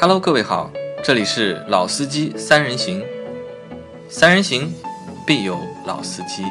[0.00, 0.70] Hello，各位好，
[1.02, 3.02] 这里是老司机三人行，
[4.08, 4.72] 三人行
[5.26, 6.44] 必有老司机。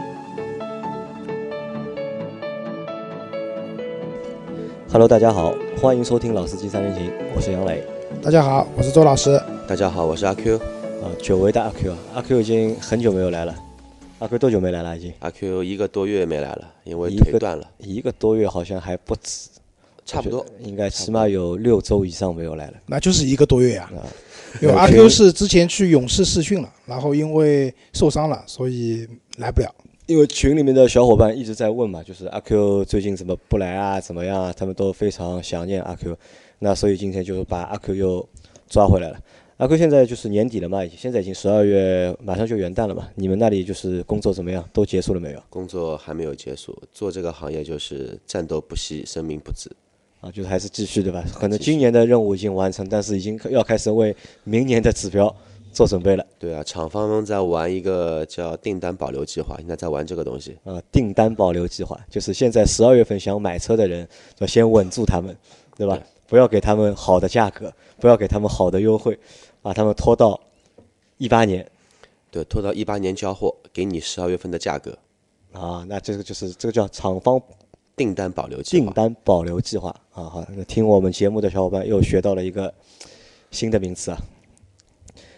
[4.92, 7.82] Hello，大家好，欢迎收听《老司机三人行》，我是杨磊。
[8.22, 9.42] 大家好，我是周老师。
[9.66, 10.58] 大家好，我是阿 Q。
[10.58, 13.56] 啊，久违的阿 Q 啊，阿 Q 已经很久没有来了。
[14.20, 14.98] 阿 Q 多久没来了？
[14.98, 19.48] 已经阿 Q 一个多月没来了，因为一个腿断了，一个多月，好像还不止，
[20.08, 20.44] 差不多。
[20.62, 22.78] 应该起码有六周以上没有来了。
[22.88, 24.02] 那就是一个多月呀、啊
[24.62, 29.06] 因为阿 Q 是之前去勇士试训了，然后因为受伤了，所以
[29.38, 29.70] 来不了。
[30.08, 34.00] 因为群里面的小伙伴一直在问嘛，就是阿 Q 最近怎么不来啊？
[34.00, 34.54] 怎么样啊？
[34.58, 36.18] 他们都非常想念阿 Q。
[36.58, 38.30] 那所以今天就是把阿 Q 又
[38.68, 39.20] 抓回来了。
[39.58, 43.08] 阿 Q 现在就是年底了嘛，现在已经十二月，马上就元旦了嘛。
[43.16, 44.68] 你们那里就是工作怎么样？
[44.74, 45.44] 都结束了没有？
[45.50, 49.70] 工作还没有结束，做这个行业就是战斗不息，生命不止。
[50.28, 51.24] 啊，就是还是继续对吧？
[51.34, 55.34] 可能今年的任务已经完成，但是已经要开始为明年的指标
[55.72, 56.26] 做准备了。
[56.38, 60.58] 对啊，厂方们在玩一个叫订单保留计划，现在在玩这个东西。
[60.66, 64.08] 啊，订单保留计划就是现在十二月份想买车的人，
[64.40, 65.36] 要先稳住他们，
[65.78, 65.96] 对吧？
[65.96, 69.18] 对不要给他们好的价格，不要给他们好的优惠，
[69.62, 70.38] 把他们拖到
[71.18, 71.66] 一八年
[72.30, 74.98] 对，拖到一八年交货，给你十二月份的价格。
[75.54, 75.86] 啊。
[75.88, 77.42] 那这个就是这个叫厂方
[77.98, 78.94] 订单保留计划订。
[78.94, 80.24] 单保留计划啊。
[80.24, 82.74] 好，那听我们节目的小伙伴又学到了一个
[83.52, 84.18] 新的名词啊。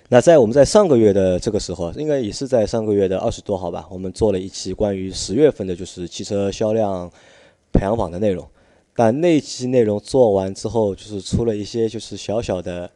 [0.09, 7.09] 那在我们在上个月的这个时候，应该也是在上个月的二十多号吧，我们做了一期关于十月份的，就是汽车销量
[7.71, 8.45] 排行榜的内容。
[8.93, 12.91] 但那期内容做完之后，就是出了一些就是小小的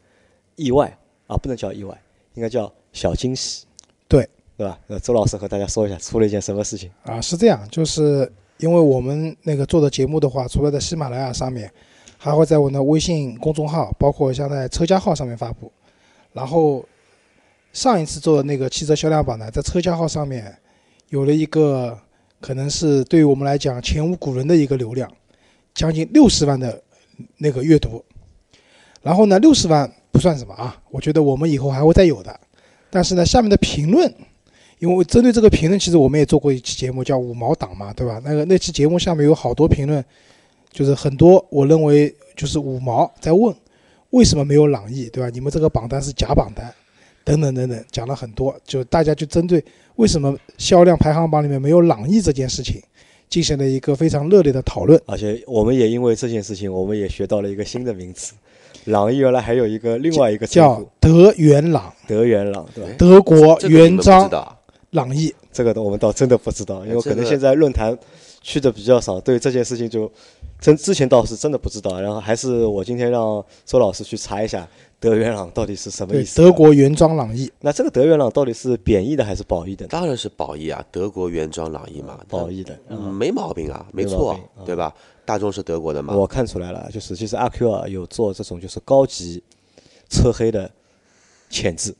[0.56, 1.98] 意外啊，不能叫意外，
[2.34, 3.64] 应该叫小惊喜，
[4.06, 4.78] 对，对吧？
[4.88, 6.90] 那周老师和大家说一下，出了一件什么事情？
[7.04, 8.30] 啊，是这样，就是
[8.64, 11.70] 因为我们那个做的节目的话，除了在喜马拉雅上面，
[12.16, 15.70] 还会在我的微信公众号，包括像在车家号上面发布。
[16.32, 16.82] 然后
[17.74, 20.56] 上一次做的那个汽车销量榜呢，在车家号上面
[21.10, 21.98] 有了一个
[22.40, 25.12] 可能是对于我们来讲前无古人的一个流量，
[25.74, 26.82] 将近六十万的
[27.36, 28.02] 那个阅读。
[29.02, 32.40] 然后呢，六十万不算什么啊，我觉得我们以后还会再有的。
[32.88, 34.10] 但是呢，下面的评论
[34.84, 38.20] 因为针对这个评论，其实我们也做过一期节目，叫“五毛党”嘛，对吧？
[38.22, 40.04] 那个那期节目下面有好多评论，
[40.70, 43.54] 就是很多我认为就是五毛在问
[44.10, 45.30] 为什么没有朗逸，对吧？
[45.32, 46.70] 你们这个榜单是假榜单，
[47.24, 49.64] 等等等等，讲了很多，就大家就针对
[49.96, 52.82] 为什么销量排行榜里面没有朗逸这件事情，
[53.30, 55.00] 进行了一个非常热烈的讨论。
[55.06, 58.34] 而且我们也因为这件事情，我们也学到了一个新的名词，
[58.84, 62.90] 朗逸原来还有一个另外一个叫，德元朗，德元朗，对吧？
[62.98, 63.88] 德国这个
[64.94, 65.32] 朗逸。
[65.52, 67.96] 这个我们倒真的不知道，因为可能现在论坛
[68.40, 70.10] 去的比较少，对这件事情就
[70.58, 72.00] 真之前倒是真的不知道。
[72.00, 74.66] 然后还是我今天让周老师去查一下
[74.98, 76.40] 德元朗到底是什么意，思。
[76.40, 79.86] 德国原装朗逸，那这个德元朗到底是贬义的还是褒义的？
[79.86, 82.76] 当然是褒义啊，德国原装朗逸嘛，褒义的。
[82.88, 84.92] 嗯，没毛病啊，没错啊，对吧？
[85.24, 89.42] 大众是德国的嘛，我看出来了，就是其实阿 Q 啊有做这种就是高级
[90.10, 90.70] 车黑的
[91.48, 91.94] 潜质。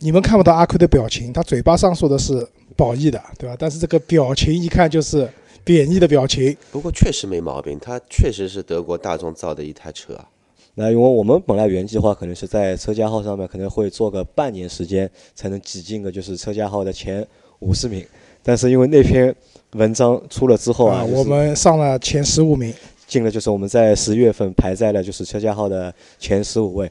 [0.00, 3.56] 你们看不到阿 Q 的表情，他嘴巴上说的是褒义的，对吧？
[3.58, 5.28] 但是这个表情一看就是
[5.64, 6.56] 贬义的表情。
[6.70, 10.28] 不过确实没毛病，它确实是德国大众造的一台车啊。
[10.74, 17.26] 那因为我们本来原计划可能是在车架号上面可能会做个半年时间才能挤进个就是车架号的前
[17.58, 18.06] 五十名，
[18.44, 19.34] 但是因为那篇
[19.72, 22.72] 文章出了之后啊，就是我们上了前十五名，
[23.08, 26.88] 进了就是我们在十月份排在了就是车架号的前十五位，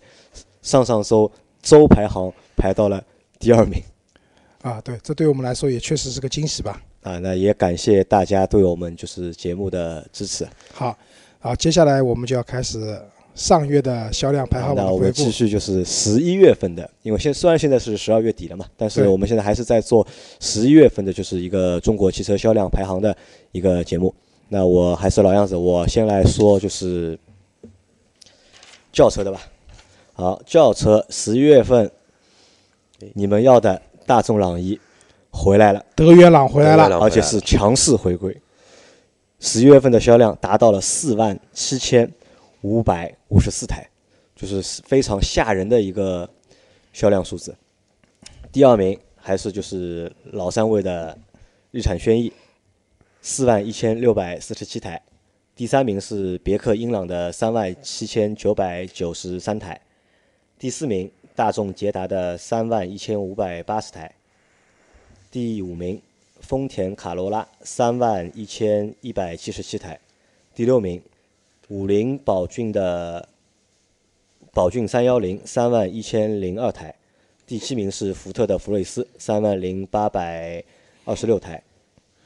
[0.62, 1.31] 上上周
[1.62, 3.01] 周排行排到了
[3.40, 3.81] 第二名
[4.63, 6.81] 啊，对，这对我们来说也确实是个惊喜吧。
[7.03, 10.45] 啊，那也感谢大家对我们就是节目的支持。
[10.73, 10.97] 好，
[11.40, 13.00] 好，接下来我们就要开始
[13.34, 15.31] 上月的销量排行榜那我们继。
[15.31, 20.05] 续就是十一月份的，因为现虽然现在是十二月底了嘛，但是我们现在还是在做
[20.41, 23.16] 十一月份的，就是一个中国汽车销量排行的
[23.53, 24.14] 一个节目。
[24.49, 27.17] 那我还是老样子，我先来说就是
[28.91, 29.40] 轿车的吧。
[30.14, 31.90] 好，轿车十一月份，
[33.14, 34.79] 你们要的大众朗逸
[35.29, 38.35] 回来了，德元朗回来了，而且是强势回归。
[39.40, 42.11] 十一月份的销量达到了四万七千
[42.61, 43.88] 五百五十四台，
[44.35, 46.28] 就是非常吓人的一个
[46.91, 47.55] 销量数字。
[48.52, 51.16] 第二名还是就是老三位的
[51.70, 52.34] 日产轩逸，
[53.22, 54.99] 四万一千六百四十七台。
[55.55, 59.79] 第三名是别克英朗的三万七千九百九十三台。
[60.58, 64.11] 第四名大众捷达的三万一千五百八十台。
[65.29, 66.01] 第五名
[66.39, 69.99] 丰田卡罗拉三万一千一百七十七台，
[70.55, 70.99] 第六名
[71.67, 73.29] 五菱宝骏的
[74.51, 76.95] 宝骏三幺零三万一千零二台，
[77.45, 80.63] 第七名是福特的福睿斯三万零八百
[81.05, 81.61] 二十六台，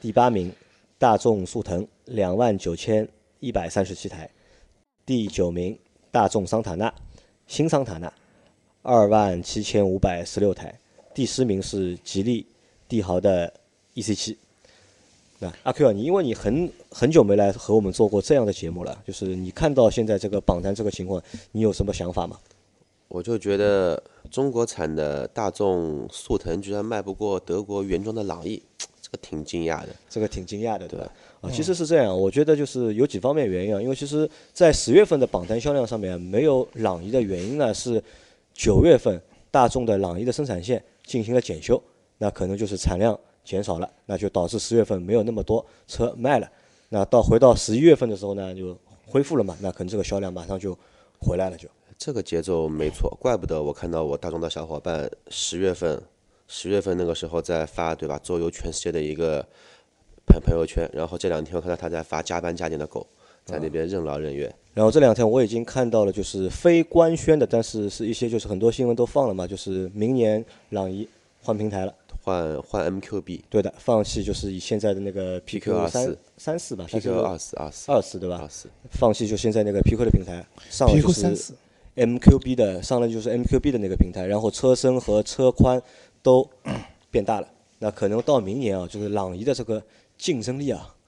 [0.00, 0.50] 第八名
[0.96, 3.06] 大众速腾两万九千
[3.40, 4.30] 一百三十七台，
[5.04, 5.78] 第九名
[6.10, 6.90] 大众桑塔纳
[7.46, 8.10] 新桑塔纳
[8.82, 10.76] 二万七千五百十六台，
[11.14, 12.44] 第十名是吉利
[12.88, 13.52] 帝豪的
[13.94, 14.36] EC 七。
[15.38, 22.36] 那阿 Q 啊，你因为你很很久没来和我们做过这样的节目了，就是你看到现在这个榜单这个情况，你有什么想法吗？
[23.06, 28.60] 我就觉得中国产的大众速腾居然卖不过德国原装的朗逸，
[29.00, 29.88] 这个挺惊讶的。
[30.10, 31.12] 这个挺惊讶的，对吧？
[31.42, 38.02] 啊，其实是这样，我觉得就是有几方面原因啊，因为其实，在十月份的榜单销量上面没有朗逸的原因呢，是
[38.54, 39.20] 九月份
[39.50, 41.82] 大众的朗逸的生产线进行了检修，
[42.18, 46.50] 那可能就是产量减少了，那就导致十月份没有那么多车卖了。
[46.88, 48.76] 那到回到十一月份的时候呢，就
[49.06, 50.78] 恢复了嘛，那可能这个销量马上就
[51.18, 51.68] 回来了，就。
[51.98, 56.02] 这个节奏没错，怪不得我看到我大众的小伙伴十月份，
[56.48, 58.18] 十月份那个时候在发，对吧？
[58.22, 59.46] 周游全世界的一个
[60.26, 63.06] 朋朋友圈，然后这两天我看到他在发加班加点的狗，
[63.44, 64.52] 在那边任劳任怨。
[64.74, 71.06] 然后这两天我已经看到了，就是非官宣的，但是是一些就是很多新闻都放了嘛，就是明年朗逸
[71.42, 78.48] 换平台了，换换 MQB，对的，放弃就是以现在的那个 PQ 三24三四吧 PQ 二四二四二四对吧二？
[78.48, 81.52] 四，放弃就现在那个 PQ 的平台，上了就是
[81.94, 85.82] MQB 的，上了就是 MQB 的那个平台，然后车身和车宽
[86.22, 86.48] 都
[87.10, 87.48] 变大了。
[87.80, 89.82] 那可能到明年啊，就是朗逸的这个
[90.16, 91.01] 竞争力啊，是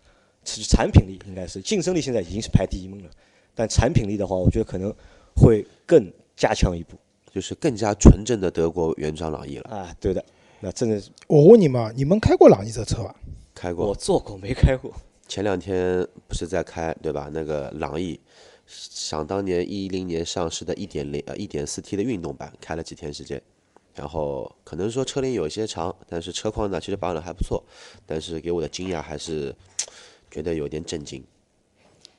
[0.44, 3.10] 产品力应该是竞争力现在已经是排第一名了，
[3.54, 4.94] 但产品力的话，我觉得可能
[5.34, 6.96] 会更加强一步
[7.32, 9.70] 就是更加纯正的德国原装朗逸了。
[9.70, 9.96] 啊。
[10.00, 10.24] 对的，
[10.60, 13.14] 那真的是我问你们啊，你们开过朗逸这车吧？
[13.54, 14.92] 开过，我坐过没开过，
[15.26, 17.30] 前两天不是在开对吧？
[17.32, 18.20] 那个朗逸，
[18.66, 23.40] 想当年一零年上市的一点零呃 1.4T 的运动版，开了几天时间，
[23.94, 27.62] 然后可能说车龄有些长，但是车况呢其实保养的还不错，
[28.06, 29.54] 但是给我的惊讶还是
[30.34, 31.22] 觉得有点震惊。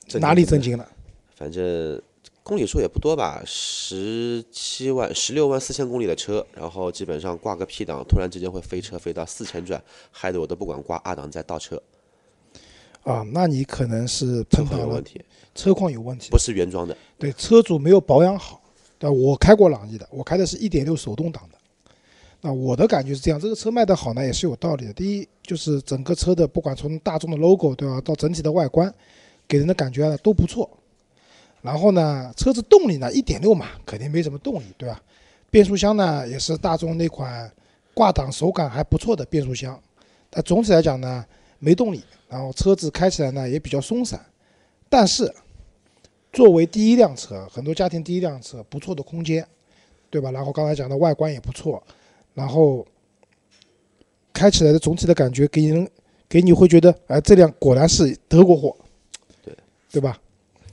[0.08, 0.90] 震惊哪里震惊了？
[1.36, 2.02] 反正
[2.44, 11.82] 公里数也不多吧，十七万、十六万四千公里的车，然后基本上挂个 P 档，突然之间会飞车飞到四千转，害得我都不管挂二档再倒车，
[13.04, 15.22] 啊，那你可能是车碰到了况有问题，
[15.54, 16.96] 车况有问题不，是原装的。
[17.20, 18.62] 对，车主没有保养好。
[18.98, 21.55] 对，我开过朗逸的，我开的是一点六手动挡的。
[22.46, 24.94] 那我的感觉是这样，这个车卖得好呢，也是有道理的。
[24.94, 28.94] 第一，就是整个车的，不管从大众的 logo 对吧，到整体的外观，
[29.48, 30.70] 给人的感觉呢都不错。
[31.64, 35.02] 然后呢，车子动力呢，一点六嘛肯定没什么动力，对吧？
[35.50, 37.52] 变速箱呢，也是大众那款
[37.96, 39.82] 挂档手感还不错的变速箱。
[40.30, 41.26] 但总体来讲呢，
[41.58, 44.24] 没动力，然后车子开起来呢也比较松散。
[44.88, 45.34] 但是
[46.32, 49.44] 作为第一辆车，很多家庭第一辆车，不错的空间，
[50.12, 50.30] 对吧？
[50.30, 51.82] 然后刚才讲的外观也不错，
[52.36, 52.86] 然后
[54.32, 55.90] 开起来的总体的感觉给人
[56.30, 58.76] 给你会觉得，哎，这辆果然是德国货，
[59.44, 59.58] 对
[59.90, 60.20] 对吧？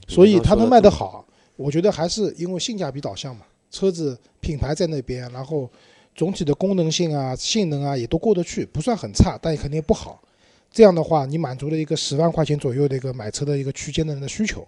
[0.07, 1.25] 所以它能卖得好，
[1.55, 5.69] 我觉得还是因为性价比导向嘛，车子品牌在那边，然后
[6.13, 10.21] 总体的功能性啊、性能啊也都过得去，不算很差，但也肯定不好。
[10.69, 14.67] 这样的话，你满足了一个十万块钱左右的一个买车的一个区间的人的需求，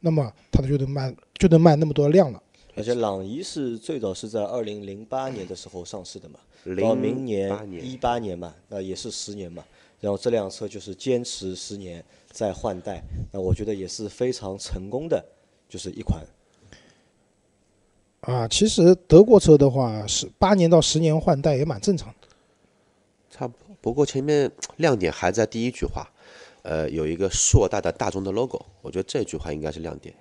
[0.00, 2.40] 那么它就能卖就能卖那么多量了。
[2.76, 6.38] 而且朗逸是最早是在二零零八年的时候上市的嘛，
[6.80, 9.64] 到明年08年一八年嘛，那也是十年嘛。
[9.98, 13.02] 然后这辆车就是坚持十年再换代，
[13.32, 15.24] 那我觉得也是非常成功的，
[15.68, 16.22] 就是一款
[18.20, 22.28] 啊，其实德国车的话是八年到十年换代也蛮正常的。
[23.30, 23.74] 差不多。
[23.80, 26.06] 不过前面亮点还在第一句话，
[26.62, 30.14] 呃，有一个硕大的大众的 logo，我觉得这句话应该是亮点。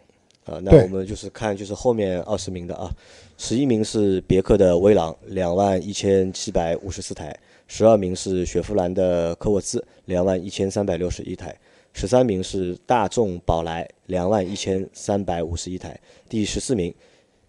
[0.46, 2.90] 啊，那我们就是看就是后面二十名的啊，
[3.38, 7.34] 十一名是别克的威朗，两万一千七百五十四台；
[7.68, 11.50] 十二名是雪佛兰的科沃兹，两万一千三百六十一台；
[11.94, 15.92] 十三名是大众宝来，两万一千三百五十一台；
[16.30, 16.94] 第十四名，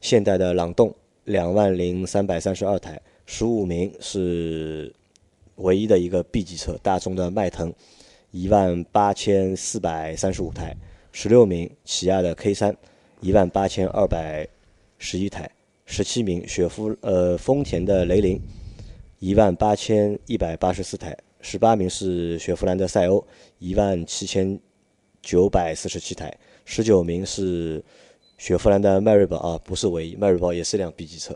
[0.00, 2.94] 现代的朗动，两万零三百三十二台；
[3.26, 4.90] 十五名是
[5.56, 7.70] 唯一的一个 B 级车，大众的迈腾，
[8.30, 10.74] 一万八千四百三十五台；
[11.18, 12.76] 十六名起亚的 K 三，
[13.22, 14.46] 一万八千二百
[14.98, 15.46] 十一台；
[15.86, 18.38] 十七名雪佛呃丰田的雷凌，
[19.18, 23.26] 一万八千一百八十四台；十八名是雪佛兰的赛欧，
[23.58, 24.60] 一万七千
[25.22, 26.28] 九百四十七台；
[26.66, 27.82] 十九名是
[28.36, 31.34] 雪佛兰的迈锐宝啊，不是唯一，迈锐宝也是辆 B 级车，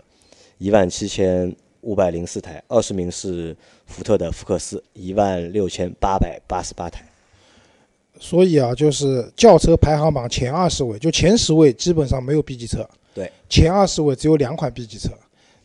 [0.59, 3.57] 一万七千五百零四台；二十名是
[3.87, 7.10] 福特的福克斯，一万六千八百八十八台。
[8.23, 15.09] 所以啊，就是轿车排行榜前二十位，就前十位基本上没有 B 级车，对，前二十位只有两款 B 级车，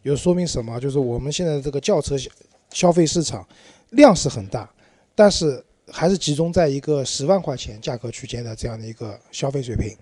[0.04, 0.80] 有说明什么？
[0.80, 2.32] 就是我们现在这个轿车消
[2.72, 3.46] 消费市场
[3.90, 4.68] 量是很大，
[5.14, 9.94] 但是还是集中在一个十万块钱价格区间的这样的一个消费水平，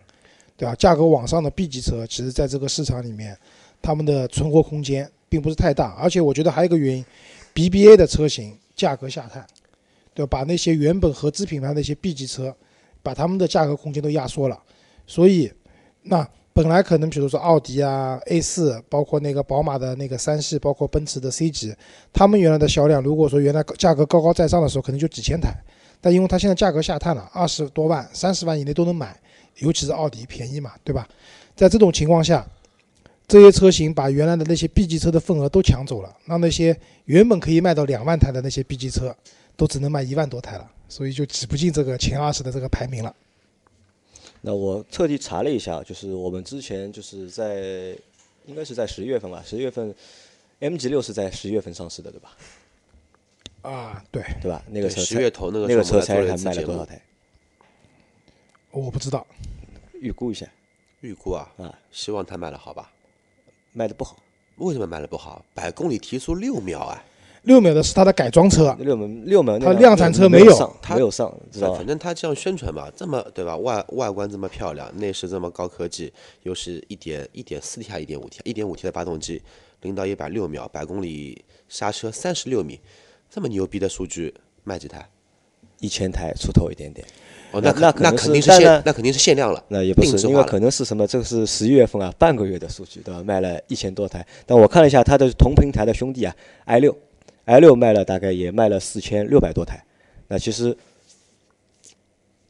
[0.55, 0.75] 对吧？
[0.75, 3.35] 价格往上的 B 级车，其实在这个市场里面，
[3.81, 7.03] 他们的存活空间并不是太大，而且我觉得还有一个原因
[7.55, 9.45] ，BBA 的车型价格下探，
[10.13, 10.39] 对吧？
[10.39, 12.55] 把那些原本合资品牌的一些 B 级车，
[13.01, 14.61] 把他们的价格空间都压缩了，
[15.07, 15.51] 所以
[16.03, 21.75] 那本来可能比如说奥迪啊、A 四，包括那个宝马的那个三系，包括奔驰的 C 级，
[22.11, 25.51] 他们原来的销量，如果说原来价格高高在上的时候，可能就几千台，
[25.99, 29.19] 但因为它现在价格下探了，二十多万、三十万以内都能买，
[29.57, 31.07] 尤其是奥迪便宜嘛，对吧？
[31.55, 32.45] 在这种情况下，
[33.27, 39.15] 这些车型把原来的那些 B 级车的份额都抢走了，让那些原本可以卖到两万台的那些 B 级车，
[39.55, 43.15] 都只能卖一万多台了，所以就挤不进这个前二十的这个排名了。
[44.41, 47.95] 那我特地查了一下，就是我们之前就是在
[48.45, 49.93] 应该是在十一月份吧，十一月份
[50.59, 52.35] MG 六是在十一月份上市的，对吧？
[53.61, 54.61] 啊，对，对吧？
[54.67, 57.01] 那个车十月头那个那个时候车才还卖了多少，台？
[58.71, 59.25] 我不知道，
[59.93, 60.45] 预估一下
[61.01, 62.91] 预估啊，啊，希望它卖的好吧？
[63.71, 64.17] 卖的不好。
[64.57, 65.43] 为什么卖的不好？
[65.53, 67.03] 百公里提速六秒啊！
[67.43, 71.85] 六秒的是它的改装车，六门六门那辆它量产车没没有上，它没有上，知道吧反？
[71.85, 73.57] 正它这样宣传吧，这么对吧？
[73.57, 76.11] 外外观这么漂亮，内饰这么高科技，
[76.43, 79.41] 又是一点一点四 T 还一点五 T，一点五 T 的发动机，
[79.81, 82.79] 零到一百六秒，百公里刹车三十六米，
[83.29, 84.33] 这么牛逼的数据
[84.63, 85.07] 卖几台？
[85.79, 87.05] 一千台出头一点点。
[87.51, 90.41] 哦，那那那肯定是限，那肯定是限量了，那也不是，因为。
[90.43, 91.05] 可能是什么？
[91.05, 93.21] 这个是十一月份啊，半个月的数据，对吧？
[93.21, 96.33] 卖了一千多台，但我看了一下它的同平台的兄弟啊
[96.65, 96.97] ，i 六
[97.45, 99.83] ，i 六卖了大概也卖了四千六百多台。
[100.27, 100.75] 那其实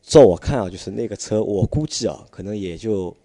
[0.01, 3.15] 照我看啊，就是那个车，我估计啊，可能也就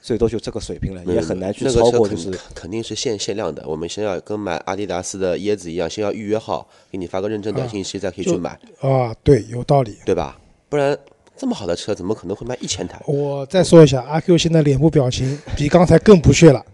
[0.00, 3.62] 最多就这个水平了，也很难去超过就是肯定是限限量的。
[3.66, 9.98] 我们先要跟买阿迪达斯的椰子一样，先要预约号，给你发个认证短信息，再可以去买，啊，对，有道理。
[10.06, 10.40] 对吧？
[10.68, 10.96] 不然
[11.36, 13.00] 这么好的车，怎么可能会卖一千台？
[13.06, 16.64] 我再说一下，阿 Q 现在脸部表情比刚才更不屑了。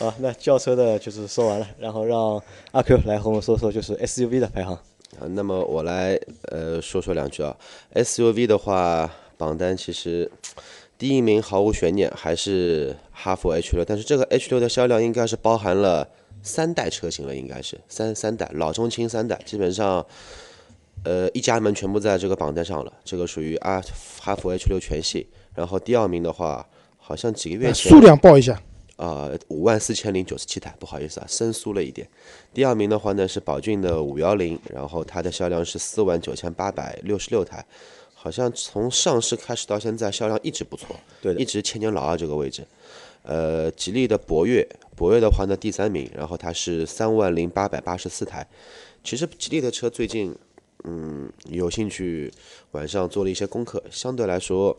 [0.00, 4.74] 啊，那轿车的就是说完了，然后让阿 Q 来和我们说说就是 SUV 的排行。
[5.18, 6.18] 啊，那么我来
[6.50, 7.56] 呃说说两句啊。
[7.94, 10.30] SUV 的话，榜单其实
[10.98, 16.06] 第一名毫无悬念还是哈弗 H 六，但是这个 H 六的销量应该是包含了
[16.42, 20.04] 三代车型了，应该是三三代老中青三代，基本上
[21.04, 23.82] 呃一家门全部在这个榜单上了，这个属于啊
[24.20, 25.26] 哈弗 H 六全系。
[25.54, 28.60] 然后第二名的话，好像几个月前数量报一下，
[28.96, 32.08] 啊，五万四千零九十七台，不好意思啊，生疏了一点。
[32.54, 37.64] 第二名的话呢是宝骏的五幺零，然后它的销量是四万九千八百六十六台，
[38.14, 42.66] 好像从上市开始到现在销量一直不错，对的一直千年老二这个位置。
[43.22, 48.46] 呃，吉利的博越，博越的话呢第三名，然后它是三万零八百八十四台。
[49.02, 50.34] 其实吉利的车最近，
[50.84, 52.32] 嗯，有兴趣
[52.70, 54.76] 晚上做了一些功课，相对来说，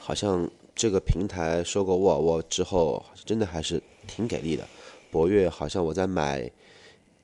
[0.00, 4.64] 好像这个平台收购沃尔沃之后，真的还是挺给力的。
[5.10, 6.48] 博越好像我在买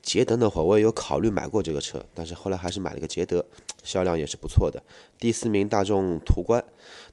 [0.01, 3.45] 捷德那会儿，我也有考虑买过这个车，但是后来还是买了个捷德，
[3.83, 4.81] 销量也是不错的。
[5.19, 6.63] 第四名大众途观，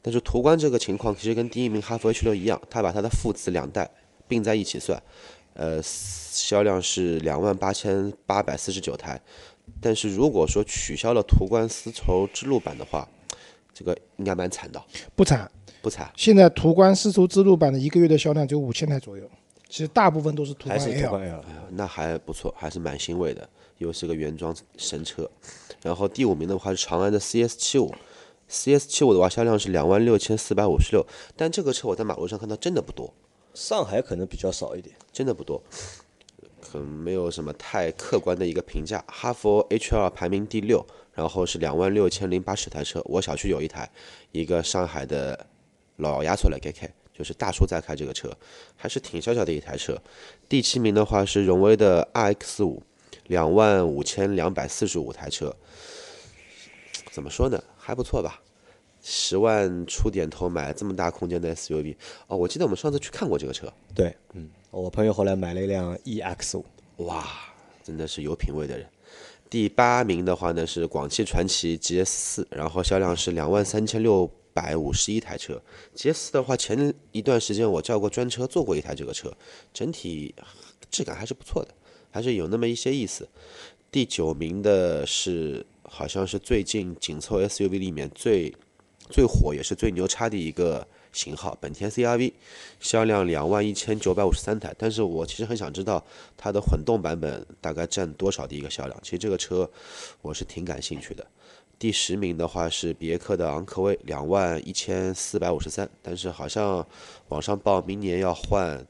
[0.01, 3.91] 但是途观这个情况其实跟第一名哈弗 H 六一样，它把它的父子两代
[4.27, 5.01] 并在一起算，
[5.53, 9.21] 呃，销量是两万八千八百四十九台。
[9.81, 13.07] 但是如果说取消了途观丝绸之路版的话，
[13.75, 14.83] 这个应该蛮惨的，
[15.15, 15.51] 不惨。
[15.83, 16.11] 不惨。
[16.17, 19.25] 现在途观丝绸之路版的一个月的销量只有五千台左右，
[19.69, 21.11] 其实大部分都是途观还是途 L。
[21.11, 25.31] 观 L，呃那还不错，还是蛮欣慰的，又是个原装神车。
[25.83, 27.95] 然后第五名的话是长安的 CS 七五
[28.49, 31.07] ，CS 七五的话销量是两万六千四百五十六，
[31.37, 33.15] 但这个车我在马路上看到真的不多，
[33.55, 34.95] 上海可能比较少一点。
[35.13, 35.63] 真的不多，
[36.61, 39.03] 可能没有什么太客观的一个评价。
[39.09, 40.85] 哈弗 H 2排名第六，
[41.15, 43.91] 然后是两万六千零八十台车，我小区有一台，
[44.33, 45.47] 一个上海的
[46.01, 48.31] 老压缩来开开，就是大叔在开这个车，
[48.77, 49.97] 还是挺小小的一台车。
[50.49, 52.83] 第七名的话是荣威的 RX 五，
[53.29, 55.55] 两万五千两百四十五台车，
[57.13, 58.41] 怎么说呢，还不错吧。
[59.03, 66.67] 十万出点头买这么大空间的 SUV 哦，我记得我们上次去看过这个车，对，嗯，我朋友后来买了一辆 EX 五，
[67.07, 67.27] 哇，
[67.83, 68.87] 真的是有品位的人。
[69.49, 75.59] 第八名的话呢是广汽传祺 GS 四，然后销量是两万三千六百五十一台车。
[75.95, 79.35] 杰斯的话，前一段时间我叫过专车坐过一台这个车，
[79.73, 80.35] 整体
[80.91, 81.75] 质感还是不错的，
[82.11, 83.27] 还是有那么一些意思。
[83.91, 88.55] 第九名的是好像是最近紧凑 SUV 里面最
[89.09, 92.33] 最火也是最牛叉的一个型号本田 CRV，
[92.81, 94.75] 销量两万一千九百五十三台。
[94.79, 96.05] 但是我其实很想知道
[96.37, 99.01] 它的混动版本大概占多少的一个销量。
[99.03, 99.69] 其实这个车
[100.21, 101.27] 我是挺感兴趣的。
[101.81, 106.87] 第十名的话是别克的昂科威，两万一千四百五十三，但是好像
[107.29, 108.87] 网上报明年要换，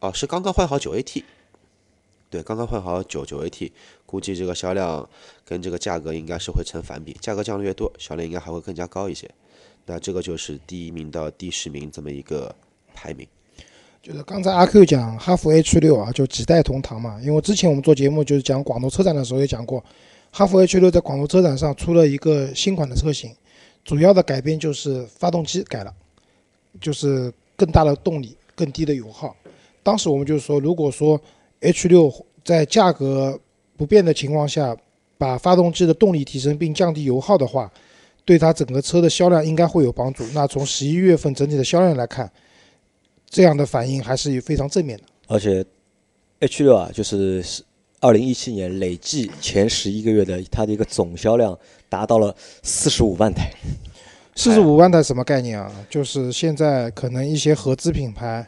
[0.00, 1.24] 哦，是刚刚换好九 AT，
[2.28, 3.72] 对，刚刚换好九九 AT，
[4.04, 5.08] 估计这个销量
[5.46, 9.26] 跟这个价格应该是会成反比，价格降的越多，销量应该还会更加高一些。
[9.86, 12.54] 那这个就是第一名到第十名这么一个
[12.92, 13.26] 排名。
[14.02, 17.18] 就是刚才阿 Q 讲哈弗 H 六啊，就几代同堂嘛。
[17.22, 19.82] 因为之前我们做节目就是讲广州车展的时候也讲过，
[20.30, 23.34] 哈弗 H 六在广州车展上出了一个新款的车型，
[23.84, 25.92] 主要的改变就是发动机改了，
[26.80, 29.34] 就是更大的动力、更低的油耗。
[29.82, 31.20] 当时我们就是说，如果说
[31.60, 32.12] H 六
[32.44, 33.38] 在价格
[33.76, 34.76] 不变的情况下，
[35.16, 37.72] 把发动机的动力提升并降低油耗的话，
[38.24, 40.24] 对它整个车的销量应该会有帮助。
[40.34, 42.30] 那从十一月份整体的销量来看，
[43.28, 45.04] 这样的反应还是非常正面的。
[45.26, 45.64] 而且
[46.40, 47.44] H 六啊，就是
[48.00, 53.52] 二零一七年累计前十一个月的它的一个总销量达到了四十五万台。
[54.36, 55.68] 四十五万台什么概念啊？
[55.90, 58.46] 就是现在可能一些合资品牌，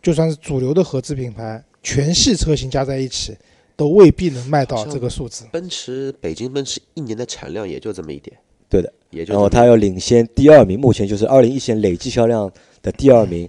[0.00, 3.36] 就算是主流的合资品牌，全系车型加在一起，
[3.74, 5.44] 都未必能卖到这个数字。
[5.50, 8.36] 奔驰北京奔驰一年的产量也就这么一点，
[8.68, 12.48] 对的，也就然后它要领先第二名，目前就是二零一七年累计销量
[12.80, 13.48] 的第二名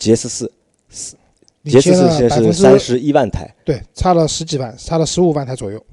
[0.00, 0.50] ，GS 四
[0.88, 1.18] 领
[1.64, 3.54] 先，GS 四了现在是三十一万台。
[3.64, 5.84] 对，差了十几万，差了十五万台左右。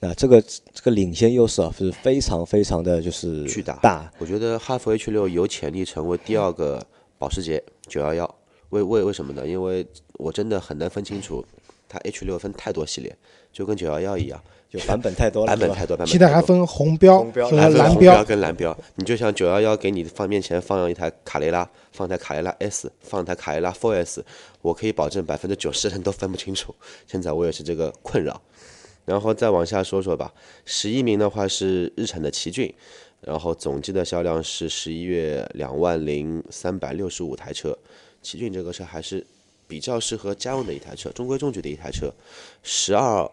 [0.00, 4.10] 那这个这个领先优势啊，是非常非常的就是巨大大。
[4.18, 6.84] 我觉得哈弗 H 六有潜力成为第二个
[7.18, 8.28] 保时捷911。
[8.70, 9.46] 为为为什么呢？
[9.46, 11.44] 因为我真的很难分清楚，
[11.88, 13.14] 它 H 六分太多系列，
[13.52, 18.76] 就跟911一样，就版本太多了，版本太多，版本现在还分红标红标和还分蓝红标跟蓝标。
[18.94, 24.24] 你就像九幺幺给你放面前放一台卡雷拉，放台卡雷拉 S，放台卡雷拉 Four S，
[24.62, 26.72] 我可以保证百分之九十人都分不清楚。
[27.06, 28.40] 现在我也是这个困扰。
[29.06, 30.32] 然后再往下说说吧，
[30.64, 32.72] 十一名的话是日产的奇骏，
[33.22, 37.76] 然后总计的销量是十一月两万零三百六十五台车。
[38.22, 39.26] 奇骏这个车还是
[39.66, 42.12] 比较适合家用的一台车，中规中矩的一台车。
[42.62, 43.28] 十二，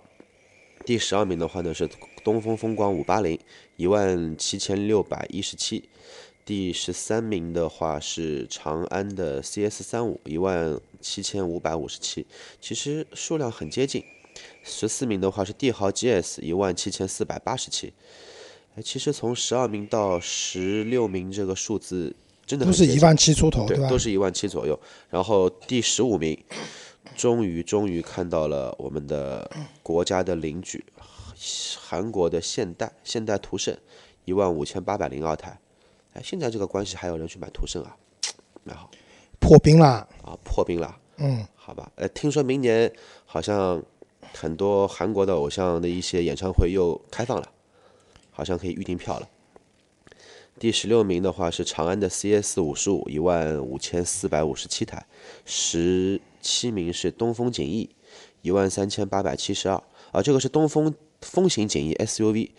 [0.88, 1.86] 第十二名的话呢是
[2.24, 3.38] 东风风光五八零，
[3.76, 5.84] 一万七千六百一十七。
[6.46, 12.26] 第十三名的话是长安的 CS 三五，一万七千五百五十七，
[12.62, 14.02] 其实数量很接近。
[14.64, 17.92] 十四名的话是帝豪 GS，一万七千四百八十七。
[18.76, 24.00] 哎，其实从十二名到十六名这个数字真的都是一万七出头，对，吧都？
[24.00, 24.80] 是一万七左右。
[25.10, 26.42] 然后第十五名，
[27.16, 29.50] 终于终于看到了我们的
[29.82, 30.84] 国家的邻居，
[31.80, 33.78] 韩国的现代现代途胜，
[34.26, 35.60] 一万五千八百零二台。
[36.14, 37.96] 哎，现在这个关系还有人去买途胜啊，
[38.64, 38.90] 蛮好
[39.40, 40.98] 破冰啦，啊，破冰了。
[41.18, 42.92] 嗯，好吧，呃，听说明年
[43.26, 43.82] 好像
[44.34, 47.52] 很多韩国的偶像的一些演唱会又开放了，
[48.32, 49.28] 好像可以预订票了。
[50.60, 55.06] 第十六名的话是长安的 CS 五十五，一万五千四百五十七台。
[55.46, 57.90] 十七名是东风景逸，
[58.42, 59.82] 一万三千八百七十二。
[60.12, 62.52] 啊，这个是东风风行景逸 SUV。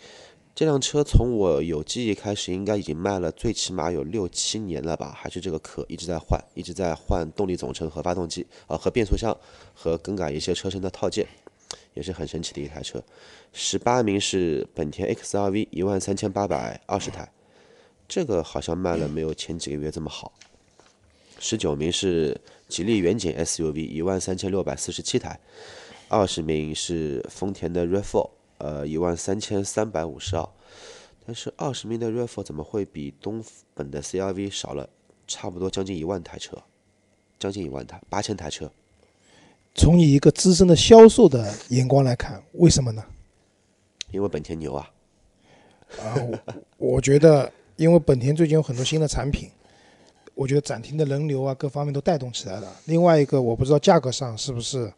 [0.55, 5.13] 这辆车从我有记忆开始，应该已经卖了最起码有六七年了吧？
[5.15, 9.35] 还是这个壳一直在换，一直在换动力总成和发动机啊、和变速箱
[9.73, 11.25] 和更改一些车身的套件，
[11.93, 13.01] 也是很神奇的一台车。
[13.53, 17.31] 十八名是本田 XRV，一万三千八百二十台，
[18.07, 20.33] 这个好像卖了没有前几个月这么好。
[21.39, 25.37] 十九名是吉利远景 SUV，一万三千六百四十七台。
[26.07, 28.29] 二十名是丰田的 RAV4，
[28.59, 30.47] 呃，一万三千三百五十二。
[31.25, 34.89] 但是二十名的 RAV4 怎么会比东本的 CRV 少了
[35.27, 36.57] 差不多将近一万台车？
[37.37, 38.71] 将近一万台，八千台车。
[39.75, 43.03] 从你一个资深的销售的眼光来看，为什么呢？
[44.11, 44.91] 因为本田牛啊，
[45.99, 46.15] 啊，
[46.77, 49.49] 我我觉得，因为本田最近有很多新的产品，
[50.39, 52.73] 我觉得展厅的人流啊，各方面都带动起来了。
[52.85, 54.89] 另外一个，我不知道价格上是不是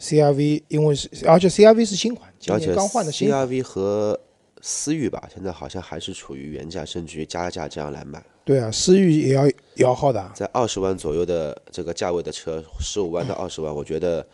[0.00, 3.46] CRV，因为是而且 CRV 是新款，今而且年刚换的新款。
[3.46, 4.18] CRV 和
[4.60, 8.20] 思域吧，现在好像还是处于原价，甚至于加价这样来卖。
[8.44, 9.44] 对啊，思域也要
[9.76, 10.32] 摇号的啊。
[10.34, 14.26] 在二十万左右的这个价位的车，十五万到二十万，我觉得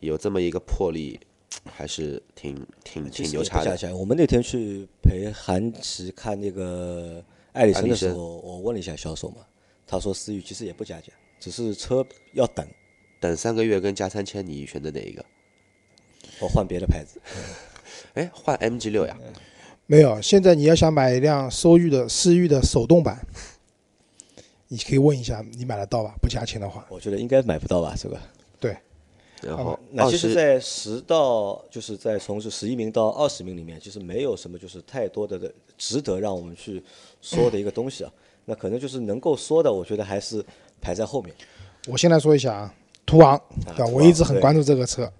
[0.00, 1.18] 有这么一个魄力，
[1.64, 3.64] 还是挺挺挺牛叉的。
[3.64, 9.36] 也不假假我们那天去陪韩琦看那个爱丽绅的时候，我问了一下销售嘛，
[9.86, 12.66] 他说思域其实也不加价，只是车要等，
[13.20, 15.24] 等三个月跟加三千，你选择哪一个？
[16.40, 17.20] 我换别的牌子。
[18.14, 19.16] 哎，换 MG 六呀？
[19.86, 23.26] 没有，现在你要想买一辆思域的思域的手动版，
[24.68, 26.14] 你可以问一下，你买得到吧？
[26.20, 28.18] 不加钱的话，我觉得应该买不到吧，这个。
[29.42, 36.82] 然后那其实在十到就是在从这十一名到二十名里面，其实没有什么就是太多的的值得让我们去
[37.20, 38.12] 说的一个东西啊。
[38.44, 40.44] 那可能就是能够说的，我觉得还是
[40.80, 41.34] 排在后面。
[41.86, 43.86] 我先来说一下啊，途昂，对吧？
[43.86, 45.10] 途我一直很关注这个车，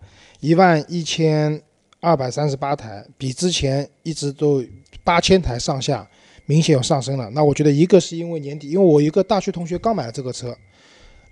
[0.40, 1.60] 一万一千
[2.00, 4.64] 二百三十八台，比之前一直都
[5.02, 6.08] 八千台上下，
[6.46, 7.28] 明显有上升了。
[7.30, 10.56] 那我觉得一个是因为年底，因为我一个大学同学刚买了这个车，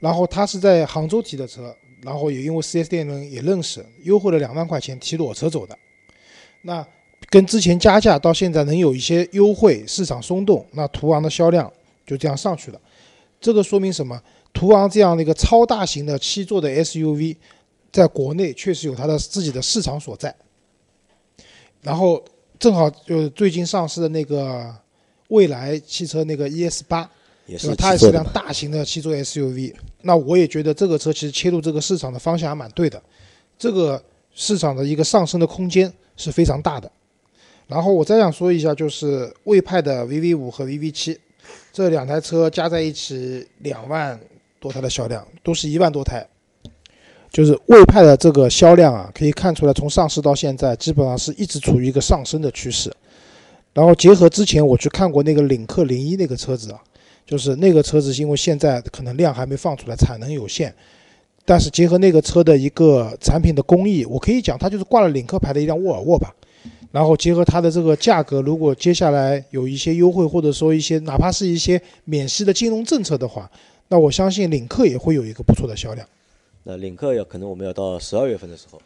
[0.01, 5.77] 然后他是在杭州提的车，然后也因为 4S 店人也认识，优惠了两万块钱提裸车走的。
[6.63, 6.87] 那
[7.31, 11.73] 跟之前加价到现在能有一些优惠，市场松动，那途昂的销量
[12.07, 12.81] 就这样上去了。
[13.41, 14.21] 这个说明什么？
[14.53, 17.37] 途昂这样的一个超大型的七座的 SUV，
[17.91, 20.35] 在国内确实有它的自己的市场所在。
[21.81, 22.23] 然后
[22.59, 24.73] 正好就是最近上市的那个
[25.29, 27.11] 蔚来汽车那个 ES 八，
[27.47, 27.75] 也是？
[27.75, 29.75] 它也是辆大型的七座 SUV。
[30.03, 33.03] 那我也觉得这个车其实切入这个市场的方向还蛮对的，
[33.59, 34.01] 这个
[34.35, 36.91] 市场的一个上升的空间是非常大的。
[37.67, 41.19] 然后我再想说一下，就是魏派的 VV 五和 VV 七
[41.73, 44.21] 这两台车加在一起两万
[44.61, 46.27] 多台的销量，都是一万多台。
[47.31, 52.93] 就是魏派的这个销量啊，可以看出来，从上市到现在，基本上是一直处于一个上升的趋势。
[53.73, 56.79] 然后结合之前我去看过那个领克零一那个车子啊，
[57.25, 60.75] 就是那个车子，因为现在可能量还没放出来，产能有限，
[61.47, 66.35] 但是结合那个车的一个产品的工艺，我可以讲它就是挂了领克牌的一辆沃尔沃吧。
[66.93, 73.51] 然后结合它的这个价格，如果接下来有一些优惠，或者说一些哪怕是一些免息的金融政策的话，
[73.89, 76.07] 那我相信领克也会有一个不错的销量。
[76.65, 78.81] 那领克要可能我们要到十二月份的时候，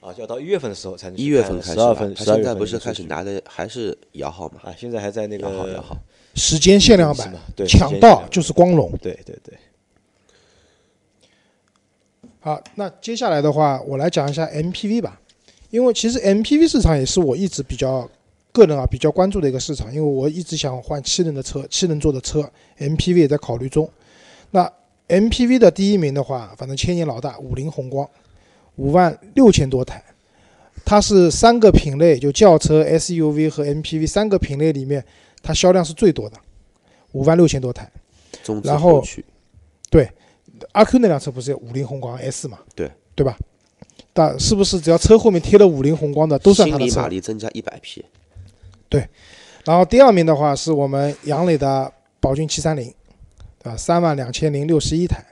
[0.00, 4.60] 啊，要到一月份的时候才能一月份开始吧十二份，他十二月现在不是开始拿的还是摇号嘛？
[4.62, 5.96] 啊，现在还在那个摇号摇号，
[6.34, 8.92] 时间限量版是吗，对抢到就是光荣。
[9.02, 9.58] 对对对，
[12.38, 15.19] 好，那接下来的话，我来讲一下 MPV 吧，
[15.70, 18.08] 因为其实 MPV 市场也是我一直比较
[18.52, 23.88] 个人啊比较关注的一个市场，因为我一直想换七人的车，七人座的车，MPV 也在考虑中。
[24.50, 24.70] 那
[25.08, 28.08] MPV 的第一名的话，反正千年老大五菱宏光，
[28.76, 30.02] 五万六千多台，
[30.84, 35.04] 它是三个品类，就轿车、SUV 和 MPV 三个品类里面，
[35.42, 36.36] 它销量是最多的，
[37.12, 37.90] 五万六千多台。
[38.64, 39.04] 然后
[39.90, 40.08] 对
[40.72, 42.58] 阿 Q 那辆车不是五菱宏光 S 嘛？
[42.74, 43.36] 对，对吧？
[44.12, 47.08] 但是不是只要车后面贴了五菱宏光的都算它的马？
[47.08, 48.04] 力增加一百匹，
[48.88, 49.08] 对
[49.64, 52.92] 然后第二名的话是我们杨磊的宝骏七三零，
[53.62, 53.76] 对吧？
[53.76, 55.24] 三万两千零六十一台。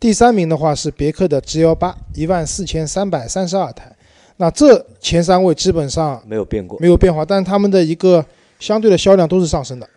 [0.00, 3.96] 第三名的话是别克的 G 幺八，一万四千三百三十二台。
[4.36, 6.78] 那这前三位基本上没有变过。
[6.78, 8.24] 没有变化，但是他们的一个
[8.60, 9.88] 相对的销量都是上升的。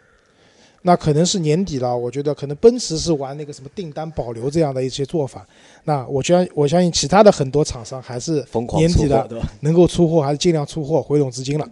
[0.84, 5.46] 那可能是年底了，我觉得可能奔驰是玩那个什么订单保留这样的一些做法。
[5.84, 8.44] 那我相我相信其他的很多厂商还是
[8.78, 9.28] 年底的？
[9.60, 11.70] 能够出货还是尽量出货回笼资金了。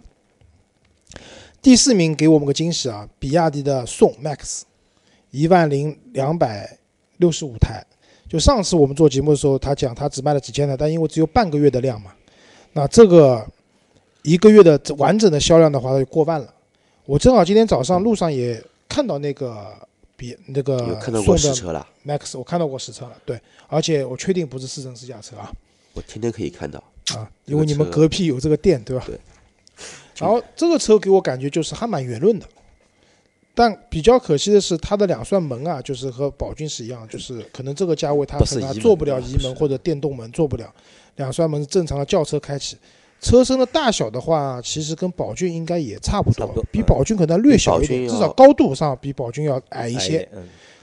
[1.60, 4.62] 第四名给我们个惊喜啊，比亚迪的宋 MAX，
[5.30, 6.78] 一万零两百
[7.18, 7.84] 六十五台。
[8.28, 12.12] 就上次我们做节目的时候，他讲他只卖了几千台，但因为只有半个月的量嘛，
[12.72, 13.44] 那这个
[14.22, 16.54] 一个月的完整的销量的话，就过万了。
[17.06, 19.74] 我正好今天早上路上也看到那个
[20.16, 25.50] 比那个有看到过宋的实车了，Max，我看到过实车了，对，而且我确定不是试乘试驾车啊。
[25.94, 26.82] 我天天可以看到。
[27.14, 29.04] 啊，因为你们隔壁有这个店，对吧？
[29.06, 29.18] 对。
[30.18, 32.46] 然后这个车给我感觉就是还蛮圆润的，
[33.54, 40.72] 但比较可惜的是它的两扇门啊，就是和宝骏是一样，就是可能这个价位它可能还做不了移门或者电动门做不了，
[41.16, 42.76] 两扇门是正常的轿车开启。
[43.20, 50.26] 车身的大小的话，其实跟宝骏应该也差不多，不多比宝骏可能略小一点，至少高度上比宝骏要矮一些。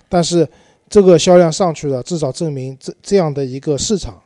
[0.08, 0.48] 但是
[0.88, 4.22] 这个销量上去了，至少证明这这样的一个市场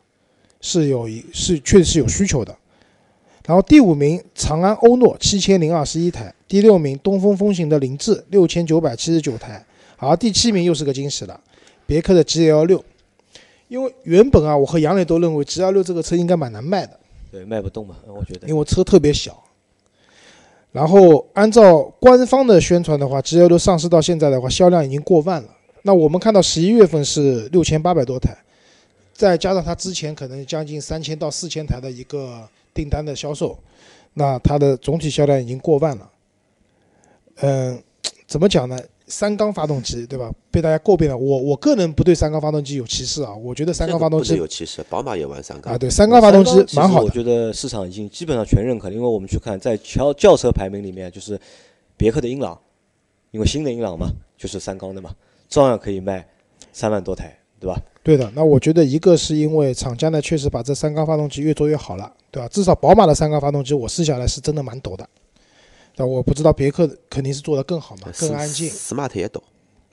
[0.60, 2.56] 是有一是确实是有需求的。
[3.48, 9.66] 然后第五名长安欧诺七千零二十一台，第六名东风风行的凌志六千九百七十九台，
[9.98, 11.40] 好，第七名又是个惊喜了，
[11.88, 12.84] 别克的 GL 六，
[13.68, 17.00] 因为原本啊我和杨磊都认为 GL 六这个车应该蛮难卖的，
[17.32, 19.42] 对，卖不动嘛，我觉得因为车特别小。
[20.74, 25.50] 然后按照官方的宣传的话，G L 六上市到现在的话，销量已经过万了。
[25.84, 28.38] 那我们看到十一月份是六千八百多台，
[29.14, 33.58] 再加上它之前可能将近三千到四千台的一个订单的销售，
[34.14, 36.12] 那它的总体销量已经过万了。
[37.42, 37.82] 嗯，
[38.28, 38.80] 怎么讲呢？
[39.12, 40.32] 三缸发动机对吧？
[40.50, 41.18] 被大家诟病了。
[41.18, 47.06] 我我个人不对三缸发动机有歧视啊，我觉得三缸发动机有歧视，宝马也玩三缸啊，，对三缸发动机蛮好的。
[47.06, 51.40] 我觉得市场已经基本上全认可了，因为我们去看在轿轿车排名里面，就是
[51.98, 52.58] 别克的英朗，
[53.32, 55.12] 因为新的英朗嘛，就是三缸的嘛，
[55.50, 56.26] 照样可以卖
[56.72, 57.78] 三万多台，对吧？
[58.04, 62.48] 对的，那我觉得一个是因为厂家呢确实把这三缸发动机越做越好了，对吧？
[62.48, 65.08] 至少宝马的三缸发动机我试下来是真的蛮抖的，
[65.96, 68.70] 但我不知道别克肯定是做得更好嘛，更安静。
[68.70, 69.42] ，smart 也懂，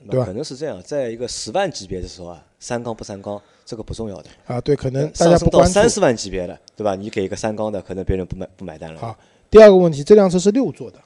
[0.09, 5.51] 对吧可能是这样，在一个十万级别的时候啊，三缸不三缸这个不重要的，啊，对，可能大家不关注。
[5.51, 6.95] 升到三十万级别的，对吧？
[6.95, 8.99] 你给一个三缸的，可能别人不买不买单了。
[8.99, 9.15] 好
[9.51, 10.99] 第二个问题，这辆车是六座的，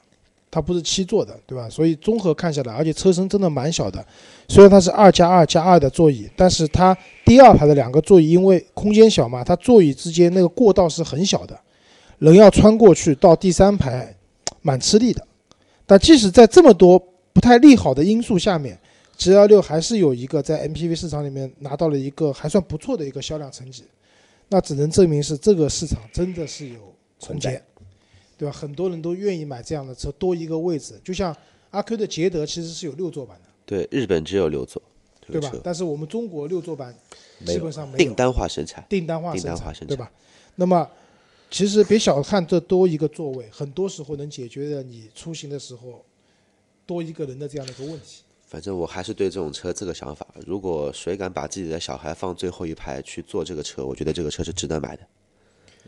[0.50, 1.68] 它不是七座的，对吧？
[1.68, 4.04] 所以综合看下来，而且车身真的蛮小的。
[4.48, 11.58] 虽然它是二加二加二的座椅，但是它第二排的两个座椅因为空间小嘛，它座椅之间那个过道是很小的，
[12.18, 14.13] 人要穿过去到第三排，
[14.64, 15.24] 蛮吃力的。
[15.86, 16.98] 但即使在这么多
[17.32, 18.76] 不太利好的因素下面
[19.18, 23.84] ，G L 六还是有一个在 MPV 市场里面拿到了一个还算不错的一个销量成绩，
[24.48, 26.80] 那只能证明是这个市场真的是有
[27.20, 27.62] 空间，
[28.38, 28.52] 对吧？
[28.52, 30.98] 很多人都愿意买这样的车，多一个位置。
[31.04, 31.36] 就像
[31.70, 34.80] 阿 Q 的捷德其实是有六座版的，对，日本只有六座，
[35.26, 35.52] 对吧？
[35.62, 36.94] 但是我们中国六座版
[37.44, 40.10] 基本上没有订单化生产，订单化生产对吧？
[40.54, 40.88] 那么
[41.54, 46.04] 其实别小看这多一个座位，很多时候能解决了你出行的时候
[46.84, 48.24] 多一个人的这样的一个问题。
[48.44, 55.06] 反正我还是对这种车这个想法，如果谁敢把自己的小孩放最后一排去坐这个车，我觉得这个车是值得买的。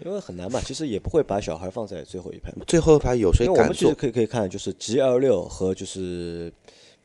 [0.05, 2.65] 因为很难嘛，其实也不会把小孩放在最后一排嘛。
[2.69, 3.93] 最后一排有谁敢因为我们其实？
[3.93, 6.53] 可以可以看，就是 G L 六和就是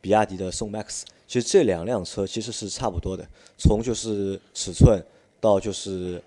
[0.00, 5.04] 比亚迪的宋 MAX，其实这两辆车其实是差不多的，从就是尺寸
[5.40, 6.22] 到就是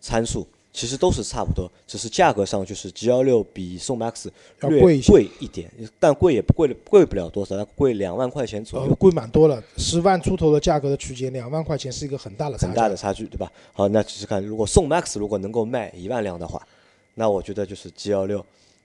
[0.00, 4.30] 参数，其实都是差不多，只是价格上就是 G 幺六比宋 MAX
[4.60, 8.94] 略要贵一贵一点，但贵也不贵贵不了多少，它贵两万块钱左呃，右。
[8.94, 12.66] 贵蛮多了，十万出头的价格的区间，两万块钱是一个很大的差距。
[12.68, 13.52] 很大的差距，对吧？
[13.74, 16.66] 好，那只是看如果宋 MAX 如果能够卖一万辆的话，
[17.14, 18.44] 那我觉得就是 G 幺六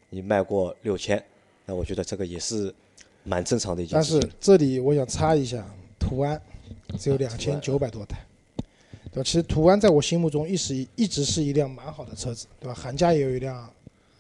[0.10, 1.24] 你卖过六千，
[1.66, 2.74] 那我觉得这个也是
[3.24, 4.22] 蛮正常的一件事情。
[4.22, 5.66] 是这里我想插一下，
[5.98, 6.42] 途安
[7.00, 8.18] 只有两千九百多台，
[9.18, 9.24] 对吧？
[9.24, 12.74] 其实途安在我心目中一直一直是一辆蛮好的车子，对吧？
[12.74, 13.68] 韩家也有一辆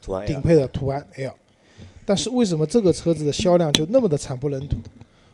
[0.01, 1.33] 途安顶配的途安 L，
[2.03, 4.77] 但是为什么这个车子的销量就那么的惨不忍睹？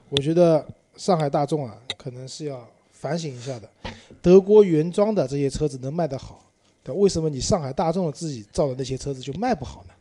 [0.09, 0.65] 我觉得
[0.97, 3.69] 上海大众啊，可能是要反省一下的。
[4.21, 6.43] 德国原装的这些车子能卖得好，
[6.83, 9.93] 对吧，为什么你上海大众自己造的那些车子就卖不好呢？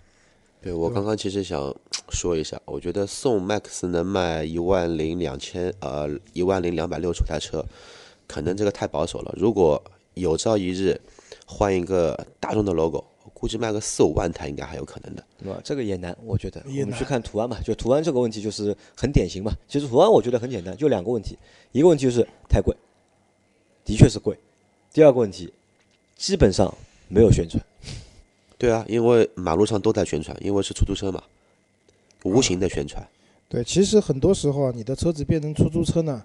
[0.61, 1.72] 对我刚刚其实想
[2.11, 7.64] 说一下，我觉得宋 MAX 能卖一万零两千呃一万零两百六十台车，
[8.33, 9.35] 可能这个太保守了。
[9.37, 9.83] 如果
[10.14, 10.99] 有朝一日
[11.47, 15.23] 换一个大众的 logo，我估计卖个四五万台应该还有可能的。
[15.38, 19.53] 那么这个也难，我觉得我们去看图安嘛，就图安这个问题就是很典型嘛。
[19.68, 21.37] 其实图安我觉得很简单，就两个问题，
[21.73, 22.75] 一个问题就是太贵，
[23.85, 24.35] 的确是贵；
[24.95, 25.53] 第二个问题，
[26.16, 26.75] 基本上
[27.09, 27.62] 没有宣传。
[28.57, 31.23] 对啊，因为马路上都在宣传，因为是出租车嘛，
[32.23, 33.07] 无形的宣传。
[33.49, 36.25] 对，其实很多时候啊，你的车子变成出租车呢，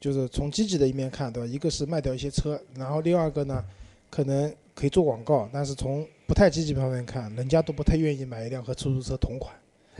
[0.00, 1.46] 就是从积极的一面看，对吧？
[1.46, 3.64] 一个是卖掉一些车，然后另二个呢，
[4.10, 9.54] 可能可以做广告，但是从不太积极方面看，人家都不太愿意买一辆和出租车同款。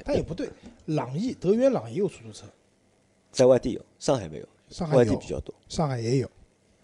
[0.04, 0.50] 但也不对，
[0.86, 2.44] 朗逸、德源朗也有出租车，
[3.32, 5.54] 在外地有，上海没有，上海有外地比，较多。
[5.68, 6.30] 上海也有。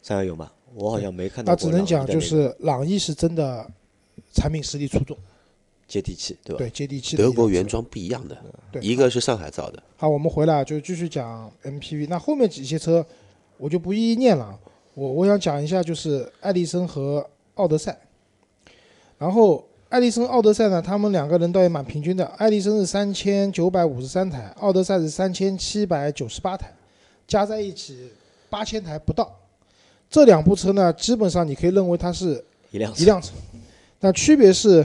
[0.00, 0.50] 上海有吗？
[0.74, 1.56] 我好像没看到那。
[1.56, 3.70] 只能讲就是朗逸是真的
[4.32, 5.14] 产品实力出众，
[5.92, 6.58] 接地气，对吧？
[6.58, 7.18] 对接地气。
[7.18, 8.34] 德国原装不一样的，
[8.70, 12.06] 对一个是上海造的，好，我们回来就继续讲 MPV。
[12.08, 13.04] 那后面几些车
[13.58, 14.58] 我就不一一念了，
[14.94, 17.98] 我我想讲一下就是艾力绅和奥德赛。
[19.18, 22.24] 然后艾力绅、奥德赛呢，他们两个人倒也蛮平均的。
[22.38, 26.72] 艾力绅是三千九百五十三台，奥德赛是三千七百九十八台，
[27.26, 28.10] 加在一起
[28.48, 29.30] 八千台不到。
[30.08, 33.32] 这两部车呢，基本上你可以认为它是一辆车一辆车。
[34.00, 34.84] 那区别是，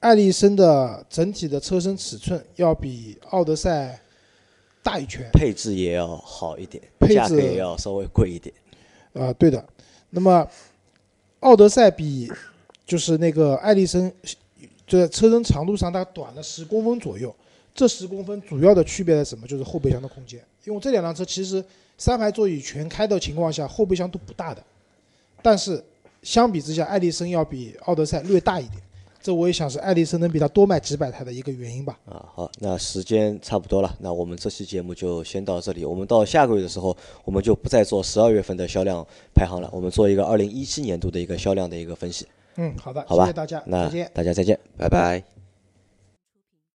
[0.00, 4.00] 艾力绅的整体的车身尺寸要比奥德赛
[4.82, 5.28] 大一圈。
[5.32, 8.54] 配置也要好一点，配置价格也要稍微贵一点。
[9.12, 9.62] 啊、对的。
[10.08, 10.48] 那么，
[11.40, 12.32] 奥德赛比
[12.86, 14.10] 就是那个艾力绅，
[14.86, 17.34] 就在车身长度上它短了十公分左右。
[17.74, 19.46] 这十公分主要的区别在什么？
[19.46, 20.42] 就是后备箱的空间。
[20.64, 21.64] 因为这两辆车其实
[21.98, 24.62] 三排座椅全开的情况下，后备箱都不大的。
[25.42, 25.82] 但是
[26.22, 28.82] 相比之下，艾力绅要比奥德赛略大一点。
[29.22, 31.98] 这我也想是爱丽丝能比它多卖几百台的一个原因吧。
[32.06, 35.84] 啊，好，那时间差不多了，那我们这期节目就先到这里。
[35.84, 43.24] 我们到下个月的时候，我们就不再做十二月份的销量排行了，我们做一个二零一七年度的一个销量的一个分析，嗯，好的，好吧？
[43.24, 44.10] 谢谢大家，那再见。
[44.14, 44.58] 大家再见。
[44.76, 45.39] 拜拜。